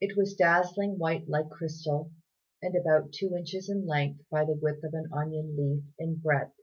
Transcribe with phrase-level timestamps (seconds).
[0.00, 2.12] It was dazzlingly white like crystal,
[2.62, 6.54] and about two inches in length by the width of an onion leaf in breadth.